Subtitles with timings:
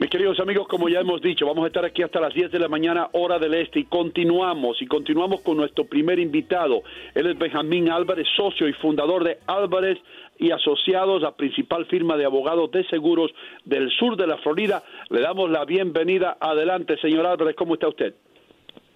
[0.00, 2.58] Mis queridos amigos, como ya hemos dicho, vamos a estar aquí hasta las 10 de
[2.58, 6.82] la mañana, hora del este, y continuamos, y continuamos con nuestro primer invitado.
[7.14, 9.98] Él es Benjamín Álvarez, socio y fundador de Álvarez
[10.38, 13.30] y Asociados, la principal firma de abogados de seguros
[13.66, 14.82] del sur de la Florida.
[15.10, 16.38] Le damos la bienvenida.
[16.40, 18.14] Adelante, señor Álvarez, ¿cómo está usted?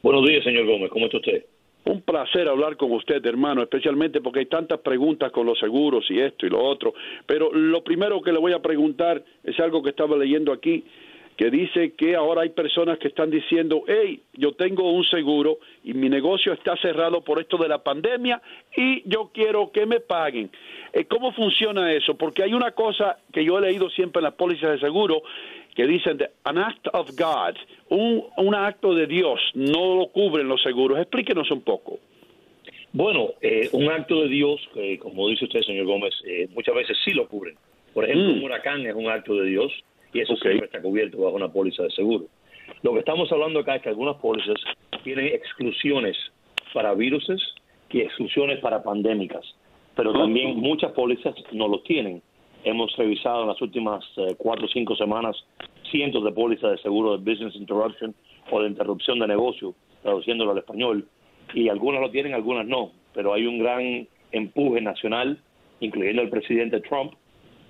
[0.02, 0.88] Buenos días, señor Gómez.
[0.88, 1.44] ¿Cómo está usted?
[1.84, 6.18] Un placer hablar con usted, hermano, especialmente porque hay tantas preguntas con los seguros y
[6.18, 6.94] esto y lo otro.
[7.26, 10.82] Pero lo primero que le voy a preguntar es algo que estaba leyendo aquí,
[11.36, 15.92] que dice que ahora hay personas que están diciendo, hey, yo tengo un seguro y
[15.92, 18.40] mi negocio está cerrado por esto de la pandemia
[18.76, 20.50] y yo quiero que me paguen.
[20.92, 22.16] Eh, ¿Cómo funciona eso?
[22.16, 25.22] Porque hay una cosa que yo he leído siempre en las pólizas de seguro
[25.74, 27.56] que dicen an act of God,
[27.94, 30.98] un, un acto de Dios, no lo cubren los seguros.
[30.98, 31.98] Explíquenos un poco.
[32.92, 36.96] Bueno, eh, un acto de Dios, eh, como dice usted, señor Gómez, eh, muchas veces
[37.04, 37.56] sí lo cubren.
[37.92, 38.38] Por ejemplo, Mm.
[38.38, 39.72] un huracán es un acto de Dios
[40.12, 40.42] y eso Ok.
[40.42, 42.26] siempre está cubierto bajo una póliza de seguro.
[42.82, 44.56] Lo que estamos hablando acá es que algunas pólizas
[45.02, 46.16] tienen exclusiones
[46.72, 47.40] para viruses
[47.90, 49.44] y exclusiones para pandémicas,
[49.96, 52.22] pero también muchas pólizas no lo tienen.
[52.64, 55.36] Hemos revisado en las últimas eh, cuatro o cinco semanas
[55.94, 58.12] cientos de pólizas de seguro de business interruption
[58.50, 61.06] o de interrupción de negocio, traduciéndolo al español,
[61.54, 65.38] y algunas lo tienen, algunas no, pero hay un gran empuje nacional,
[65.78, 67.12] incluyendo el presidente Trump,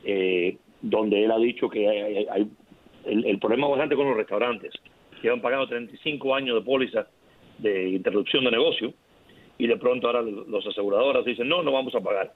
[0.05, 2.49] eh, donde él ha dicho que hay,
[3.05, 4.73] el problema bastante con los restaurantes,
[5.21, 7.07] que han pagado 35 años de póliza
[7.59, 8.95] de interrupción de negocio
[9.59, 12.33] y de pronto ahora los aseguradoras dicen no, no vamos a pagar.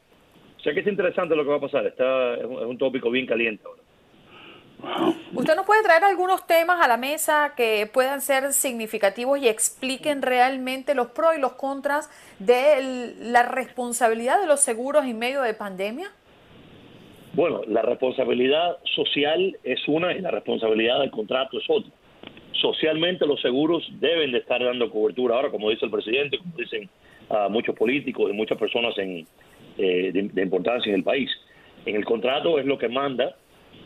[0.59, 2.77] O sea que es interesante lo que va a pasar, está es un, es un
[2.77, 3.88] tópico bien caliente ahora.
[5.35, 10.23] ¿Usted nos puede traer algunos temas a la mesa que puedan ser significativos y expliquen
[10.23, 15.55] realmente los pros y los contras de la responsabilidad de los seguros en medio de
[15.55, 16.11] pandemia?
[17.35, 21.91] Bueno, la responsabilidad social es una y la responsabilidad del contrato es otra.
[22.53, 26.89] Socialmente los seguros deben de estar dando cobertura ahora, como dice el presidente, como dicen
[27.31, 31.31] ah, muchos políticos y muchas personas eh, de importancia en el país.
[31.87, 33.37] En el contrato es lo que manda,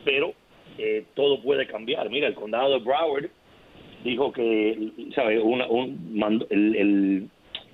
[0.04, 0.32] pero
[0.78, 2.08] eh, todo puede cambiar.
[2.10, 3.26] Mira, el condado de Broward
[4.04, 5.40] dijo que, ¿sabe?
[5.40, 7.28] Una, un, el, el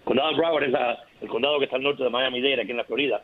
[0.05, 2.77] condado de Broward es la- el condado que está al norte de Miami-Dade, aquí en
[2.77, 3.23] la Florida.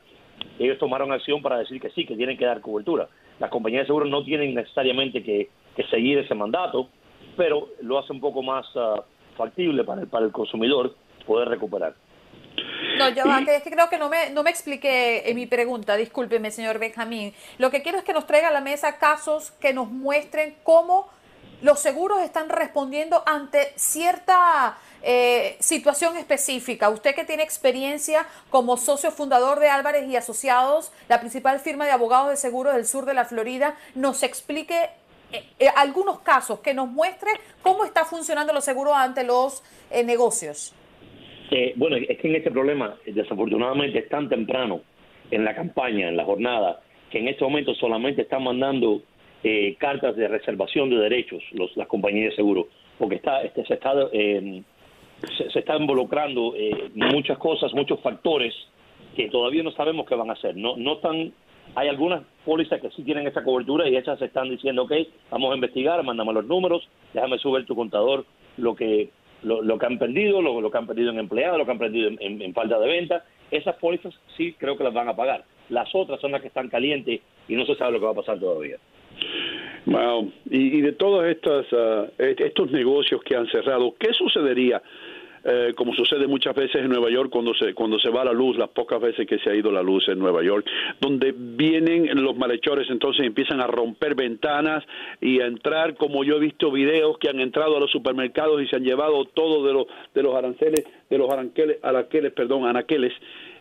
[0.59, 3.09] Ellos tomaron acción para decir que sí, que tienen que dar cobertura.
[3.39, 6.89] Las compañías de seguros no tienen necesariamente que, que seguir ese mandato,
[7.37, 9.03] pero lo hace un poco más ah,
[9.37, 10.95] factible para el, para el consumidor
[11.27, 11.95] poder recuperar.
[12.99, 13.13] No,
[13.45, 16.79] que es que creo que no me, no me expliqué en mi pregunta, discúlpeme, señor
[16.79, 17.35] Benjamín.
[17.59, 21.09] Lo que quiero es que nos traiga a la mesa casos que nos muestren cómo
[21.61, 26.91] los seguros están respondiendo ante cierta eh, situación específica.
[26.91, 31.93] Usted que tiene experiencia como socio fundador de Álvarez y Asociados, la principal firma de
[31.93, 34.91] abogados de seguros del sur de la Florida, nos explique
[35.33, 37.31] eh, eh, algunos casos que nos muestre
[37.63, 39.63] cómo está funcionando los seguros ante los
[41.51, 44.83] eh, bueno, es que en este problema, desafortunadamente, es tan temprano
[45.31, 46.81] en la campaña, en la jornada,
[47.11, 49.03] que en este momento solamente están mandando
[49.79, 52.69] cartas de reservación de derechos los, las compañías de seguro,
[52.99, 54.63] porque está, este, se, está, se,
[55.51, 56.55] se, está involucrando
[56.95, 58.55] muchas cosas, muchos factores
[59.15, 60.57] que todavía no sabemos qué van a hacer.
[60.57, 61.31] No, no están
[61.75, 64.93] hay algunas pólizas que sí tienen esa cobertura y esas están diciendo, ok,
[65.31, 68.25] vamos a investigar, mándame los números, déjame subir tu contador
[68.57, 69.11] lo que
[69.45, 72.11] lo, que han perdido, lo, lo, que han perdido en empleados, lo que han perdido
[72.19, 73.25] en, falta de venta.
[73.51, 75.45] Esas pólizas sí creo que las van a pagar.
[75.69, 78.17] Las otras son las que están calientes y no se sabe lo que va a
[78.17, 78.77] pasar todavía.
[79.87, 80.33] Wow.
[80.51, 84.83] Y, de todos uh, estos negocios que han cerrado, ¿qué sucedería
[85.45, 88.57] eh, como sucede muchas veces en Nueva York cuando se, cuando se va la luz,
[88.57, 90.67] las pocas veces que se ha ido la luz en Nueva York,
[91.01, 94.85] donde vienen los malhechores entonces empiezan a romper ventanas
[95.21, 98.67] y a entrar, como yo he visto videos que han entrado a los supermercados y
[98.69, 103.13] se han llevado todo de los, de los aranceles, de los aranqueles, araqueles, perdón, anaqueles.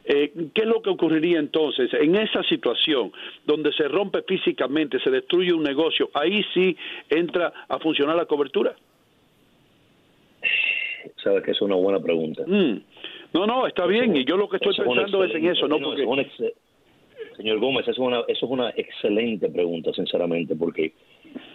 [0.06, 3.12] Eh, ¿Qué es lo que ocurriría entonces en esa situación
[3.46, 6.10] donde se rompe físicamente, se destruye un negocio?
[6.14, 6.76] Ahí sí
[7.10, 8.76] entra a funcionar la cobertura.
[11.24, 12.44] Sabes que es una buena pregunta.
[12.46, 12.82] Mm.
[13.34, 14.16] No, no, está bien.
[14.16, 15.80] Y yo lo que estoy pensando es en eso, ¿no?
[15.80, 16.54] Porque...
[17.38, 20.94] Señor Gómez, eso es, una, eso es una excelente pregunta, sinceramente, porque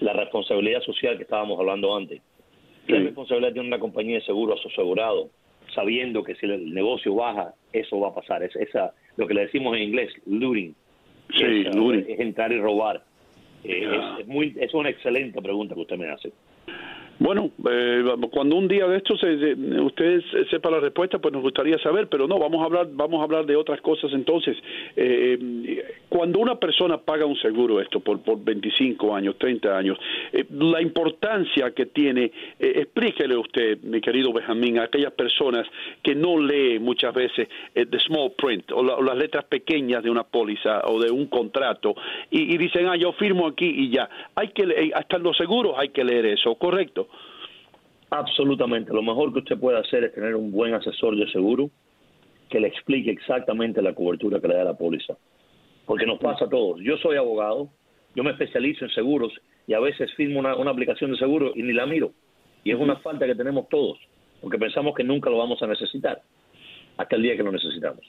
[0.00, 2.20] la responsabilidad social que estábamos hablando antes,
[2.86, 5.30] ¿qué responsabilidad tiene una compañía de seguro a su asegurado,
[5.74, 8.42] sabiendo que si el negocio baja, eso va a pasar?
[8.42, 10.74] Es esa, lo que le decimos en inglés, looting.
[11.36, 12.06] Sí, es, looting.
[12.08, 13.04] es entrar y robar.
[13.64, 13.88] Eh,
[14.20, 16.32] es, muy, es una excelente pregunta que usted me hace.
[17.20, 21.76] Bueno, eh, cuando un día de estos eh, ustedes sepa la respuesta, pues nos gustaría
[21.78, 24.56] saber, pero no, vamos a hablar, vamos a hablar de otras cosas entonces.
[24.94, 29.98] Eh, cuando una persona paga un seguro, esto por, por 25 años, 30 años,
[30.50, 35.66] la importancia que tiene, explíquele usted, mi querido Benjamín, a aquellas personas
[36.02, 40.82] que no leen muchas veces the small print o, las letras pequeñas de una póliza
[40.84, 41.96] o de un contrato
[42.30, 44.08] y, y dicen, ah, yo firmo aquí y ya.
[44.36, 47.07] Hay que, hasta en los seguros hay que leer eso, ¿correcto?
[48.10, 48.92] Absolutamente.
[48.92, 51.70] Lo mejor que usted puede hacer es tener un buen asesor de seguro
[52.48, 55.16] que le explique exactamente la cobertura que le da la póliza.
[55.84, 56.80] Porque nos pasa a todos.
[56.80, 57.68] Yo soy abogado,
[58.14, 59.32] yo me especializo en seguros
[59.66, 62.12] y a veces firmo una, aplicación de seguro y ni la miro.
[62.64, 63.98] Y es una falta que tenemos todos,
[64.40, 66.22] porque pensamos que nunca lo vamos a necesitar,
[66.96, 68.02] hasta el día que lo necesitamos.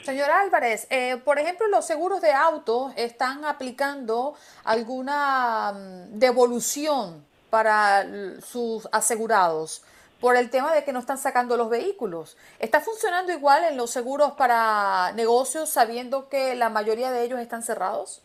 [0.00, 4.34] Señor Álvarez, eh, por ejemplo, los seguros de auto están aplicando
[4.64, 9.84] alguna mm, devolución para sus asegurados
[10.22, 12.38] por el tema de que no están sacando los vehículos.
[12.58, 17.60] ¿Está funcionando igual en los seguros para negocios sabiendo que la mayoría de ellos están
[17.60, 18.22] cerrados?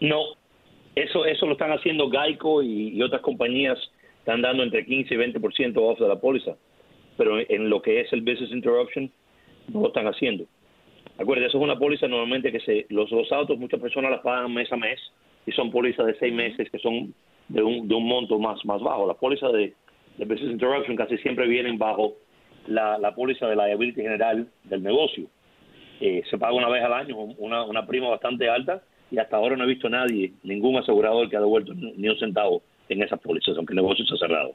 [0.00, 0.20] No,
[0.94, 3.78] eso, eso lo están haciendo Geico y, otras compañías
[4.20, 6.56] están dando entre 15 y 20% off de la póliza,
[7.18, 9.12] pero en lo que es el business interruption
[9.74, 10.46] no lo están haciendo.
[11.18, 14.54] Acuérdate, eso es una póliza normalmente que se, los, los autos muchas personas las pagan
[14.54, 14.98] mes a mes
[15.48, 17.14] y son pólizas de seis meses que son
[17.48, 19.06] de un, de un monto más, más bajo.
[19.06, 19.72] Las pólizas de,
[20.18, 22.16] de Business Interruption casi siempre vienen bajo
[22.66, 25.24] la, la póliza de liability general del negocio.
[26.00, 29.56] Eh, se paga una vez al año, una, una prima bastante alta, y hasta ahora
[29.56, 32.60] no he visto a nadie, ningún asegurador que ha devuelto ni un centavo
[32.90, 34.52] en esas pólizas, aunque el negocio ha cerrado.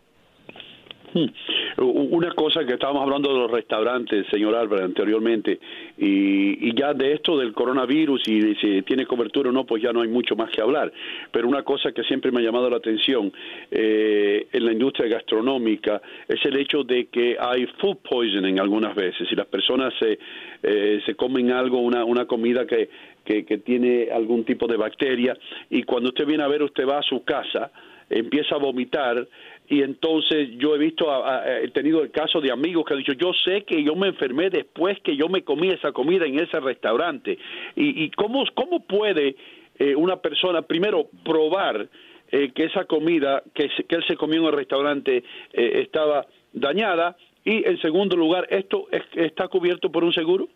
[1.78, 5.60] Una cosa que estábamos hablando de los restaurantes, señor Álvarez, anteriormente,
[5.98, 9.92] y, ya de esto del coronavirus y de si tiene cobertura o no, pues ya
[9.92, 10.92] no hay mucho más que hablar.
[11.32, 13.32] Pero una cosa que siempre me ha llamado la atención
[13.72, 19.28] eh, en la industria gastronómica es el hecho de que hay food poisoning algunas veces
[19.32, 20.18] y las personas se,
[20.64, 22.90] eh, se comen algo, una, una comida que,
[23.24, 25.38] que tiene algún tipo de bacteria
[25.70, 27.72] y cuando usted viene a ver, usted va a su casa,
[28.10, 29.28] empieza a vomitar
[29.68, 31.08] y entonces yo he visto,
[31.46, 34.50] he tenido el caso de amigos que han dicho, yo sé que yo me enfermé
[34.50, 37.38] después que yo me comí esa comida en ese restaurante.
[37.76, 39.36] ¿Y, y cómo, cómo puede
[39.80, 41.88] eh, una persona primero probar
[42.32, 47.16] eh, que esa comida que, que, él se comió en el restaurante eh, estaba dañada?
[47.46, 50.50] Y en segundo lugar, ¿esto está cubierto por un seguro?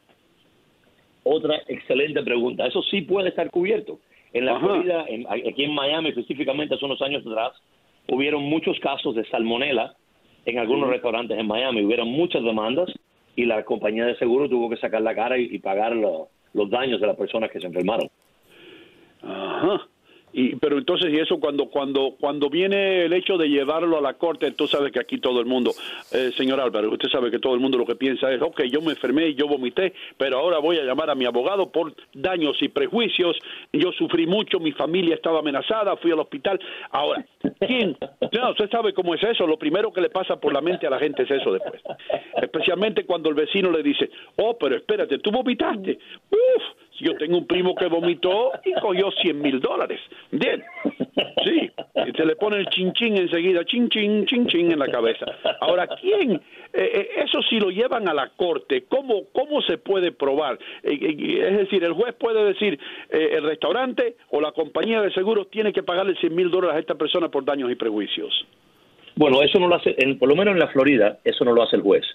[1.23, 2.65] Otra excelente pregunta.
[2.65, 3.99] Eso sí puede estar cubierto.
[4.33, 5.05] En la Florida,
[5.49, 7.53] aquí en Miami específicamente hace unos años atrás,
[8.09, 9.95] hubieron muchos casos de salmonela
[10.45, 12.89] en algunos restaurantes en Miami, hubieron muchas demandas
[13.35, 17.07] y la compañía de seguro tuvo que sacar la cara y, pagar los daños de
[17.07, 18.09] las personas que se enfermaron.
[19.21, 19.87] Ajá.
[20.33, 24.15] Y, pero entonces, y eso cuando, cuando, cuando viene el hecho de llevarlo a la
[24.15, 25.71] corte, tú sabes que aquí todo el mundo,
[26.11, 28.81] eh, señor Álvaro, usted sabe que todo el mundo lo que piensa es, ok, yo
[28.81, 32.67] me enfermé, yo vomité, pero ahora voy a llamar a mi abogado por daños y
[32.67, 33.37] prejuicios,
[33.71, 36.59] yo sufrí mucho, mi familia estaba amenazada, fui al hospital.
[36.91, 37.25] Ahora,
[37.59, 37.97] ¿quién?
[38.31, 40.89] No, usted sabe cómo es eso, lo primero que le pasa por la mente a
[40.89, 41.81] la gente es eso después.
[42.41, 45.97] Especialmente cuando el vecino le dice, oh, pero espérate, tú vomitaste.
[46.29, 46.63] Uf,
[46.99, 49.99] yo tengo un primo que vomitó y cogió 100 mil dólares.
[50.31, 50.63] Bien,
[51.45, 51.71] sí,
[52.07, 55.25] y se le pone el chinchín enseguida, chin, chin, chin, chin en la cabeza.
[55.61, 56.33] Ahora, ¿quién?
[56.33, 56.39] Eh,
[56.73, 60.57] eh, eso si lo llevan a la corte, ¿cómo, cómo se puede probar?
[60.83, 65.49] Eh, eh, es decir, el juez puede decir, el restaurante o la compañía de seguros
[65.49, 68.45] tiene que pagarle 100 mil dólares a esta persona por daños y prejuicios.
[69.15, 71.63] Bueno, eso no lo hace, en- por lo menos en la Florida, eso no lo
[71.63, 72.05] hace el juez.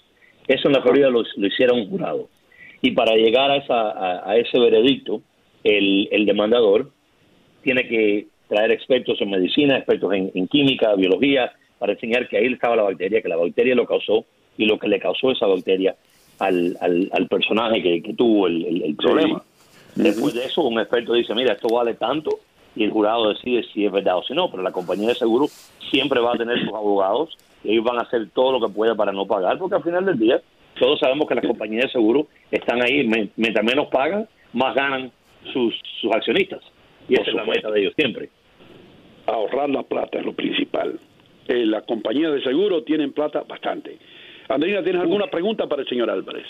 [0.47, 2.29] Eso en la Florida lo, lo hiciera un jurado.
[2.83, 5.21] Y para llegar a, esa, a, a ese veredicto,
[5.63, 6.91] el, el demandador
[7.63, 12.47] tiene que traer expertos en medicina, expertos en, en química, biología, para enseñar que ahí
[12.51, 14.25] estaba la bacteria, que la bacteria lo causó
[14.57, 15.95] y lo que le causó esa bacteria
[16.39, 19.43] al, al, al personaje que, que tuvo el, el- el problema.
[19.95, 22.31] Después de eso, un experto dice, mira, esto vale tanto,
[22.75, 25.45] y el jurado decide si es verdad o si no, pero la compañía de seguro
[25.89, 28.93] siempre va a tener sus abogados, y ellos van a hacer todo lo que pueda
[28.95, 30.41] para no pagar, porque al final del día,
[30.79, 35.11] todos sabemos que las compañías de seguro están ahí, mientras menos pagan, más ganan
[35.51, 36.61] sus, sus accionistas.
[37.09, 38.29] Y Por esa es la meta de ellos siempre.
[39.25, 40.99] ahorrar la plata es lo principal.
[41.47, 43.97] Eh, las compañías de seguro tienen plata bastante.
[44.49, 46.45] Andrina, ¿tienes alguna pregunta para el señor Álvarez?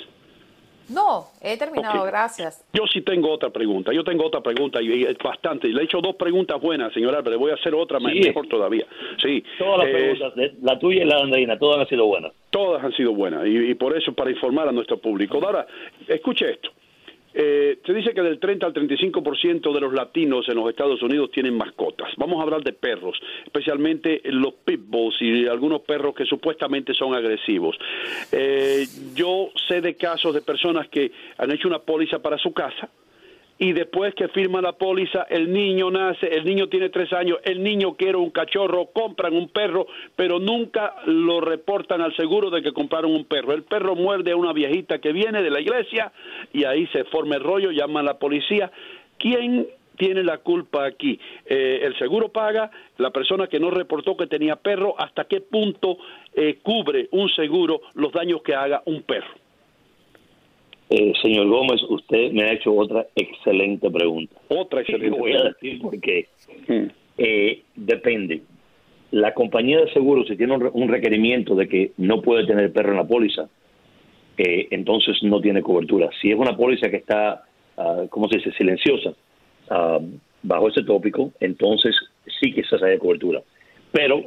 [0.90, 2.66] No, he terminado, gracias.
[2.74, 3.94] Yo sí tengo otra pregunta.
[3.94, 5.70] Yo tengo otra pregunta y es bastante.
[5.70, 7.40] Le he hecho dos preguntas buenas, señor Álvarez.
[7.40, 8.06] Voy a hacer otra Sí.
[8.20, 8.86] mejor todavía.
[9.22, 9.44] Sí.
[9.58, 12.34] Todas las Eh, preguntas, la tuya y la de Andreina, todas han sido buenas.
[12.54, 15.42] Todas han sido buenas y, y por eso para informar a nuestro público.
[15.44, 15.66] Ahora,
[16.08, 16.70] escuche esto.
[17.34, 21.32] Eh, se dice que del 30 al 35% de los latinos en los Estados Unidos
[21.32, 22.10] tienen mascotas.
[22.18, 27.76] Vamos a hablar de perros, especialmente los pitbulls y algunos perros que supuestamente son agresivos.
[28.32, 32.90] Eh, yo sé de casos de personas que han hecho una póliza para su casa
[33.64, 37.64] y después que firma la póliza, el niño nace, el niño tiene tres años, el
[37.64, 42.74] niño quiere un cachorro, compran un perro, pero nunca lo reportan al seguro de que
[42.74, 43.54] compraron un perro.
[43.54, 46.12] El perro muerde a una viejita que viene de la iglesia
[46.52, 48.70] y ahí se forma el rollo, llama a la policía.
[49.18, 49.66] ¿Quién
[49.96, 51.18] tiene la culpa aquí?
[51.46, 52.70] Eh, ¿El seguro paga?
[52.98, 54.94] ¿La persona que no reportó que tenía perro?
[55.00, 56.00] ¿Hasta qué punto
[56.34, 59.43] eh, cubre un seguro los daños que haga un perro?
[60.96, 64.36] Eh, señor Gómez, usted me ha hecho otra excelente pregunta.
[64.50, 65.58] Otra excelente Y voy a pregunta.
[65.60, 66.28] decir por qué.
[67.18, 68.42] Eh, depende.
[69.10, 72.72] La compañía de seguros, si tiene un, re- un requerimiento de que no puede tener
[72.72, 73.50] perro en la póliza,
[74.38, 76.12] eh, entonces no tiene cobertura.
[76.22, 77.44] Si es una póliza que está,
[77.78, 79.14] ah, ¿cómo se dice?, silenciosa,
[79.72, 80.00] ah,
[80.44, 81.96] bajo ese tópico, entonces
[82.40, 83.42] sí que se haya cobertura.
[83.92, 84.24] Pero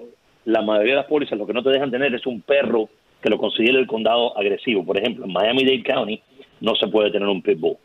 [0.47, 2.89] la mayoría de las pólizas lo que no te dejan tener es un perro
[3.23, 4.85] que lo considere el condado agresivo.
[4.85, 6.21] Por ejemplo, en Miami-Dade County
[6.61, 7.77] no se puede tener un pitbull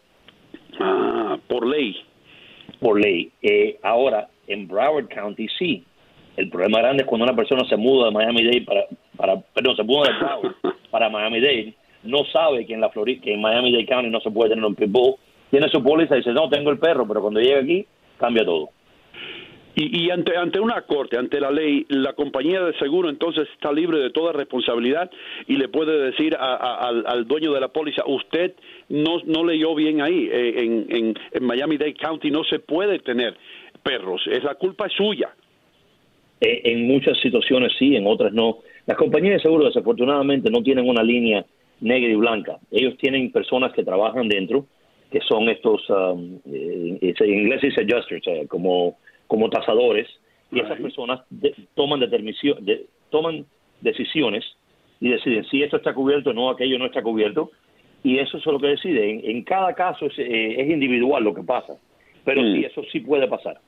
[0.80, 1.96] Ah, por ley.
[2.80, 3.32] por ley.
[3.42, 5.84] Eh, ahora, en Broward County sí.
[6.38, 8.86] El problema grande es cuando una persona se muda de Miami-Dade para,
[9.18, 10.56] para, perdón, se muda de Broward
[10.92, 11.74] para Miami-Dade,
[12.04, 14.74] no sabe que en la Florida, que en Miami-Dade County no se puede tener un
[14.76, 15.16] pitbull,
[15.52, 17.86] tiene su póliza y dice, no, tengo el perro, pero cuando llega aquí,
[18.18, 18.70] cambia todo.
[19.74, 23.72] Y, y ante, ante una corte, ante la ley, la compañía de seguro entonces está
[23.72, 25.10] libre de toda responsabilidad
[25.48, 28.54] y le puede decir a- al, dueño de la póliza, usted
[28.90, 33.36] no, no leyó bien ahí, eh, en, en, en Miami-Dade County no se puede tener
[33.82, 35.30] perros, es la culpa es suya.
[36.42, 38.58] Eh, en muchas situaciones sí, en otras no.
[38.88, 41.46] Las compañías de seguro desafortunadamente no tienen una línea
[41.80, 42.58] negra y blanca.
[42.72, 44.66] Ellos tienen personas que trabajan dentro,
[45.12, 48.98] que son estos, um, eh, en inglés dice adjusters, eh, como,
[49.32, 50.10] como tasadores,
[50.52, 53.46] y esas personas de- toman, determinación- de- toman
[53.80, 54.44] decisiones
[55.00, 57.50] y deciden si esto está cubierto o no, aquello no está cubierto,
[58.04, 59.10] y eso es lo que decide.
[59.10, 61.76] En, en cada caso es, eh, es individual lo que pasa,
[62.26, 63.62] pero sí, eso sí puede pasar.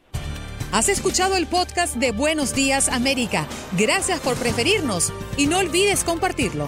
[0.74, 3.48] Has escuchado el podcast de Buenos Días América.
[3.80, 6.68] Gracias por preferirnos y no olvides compartirlo.